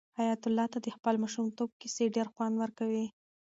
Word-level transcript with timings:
حیات 0.19 0.41
الله 0.47 0.65
ته 0.73 0.77
د 0.81 0.87
خپل 0.95 1.15
ماشومتوب 1.23 1.69
کیسې 1.81 2.05
ډېر 2.15 2.27
خوند 2.33 2.55
ورکوي. 2.57 3.05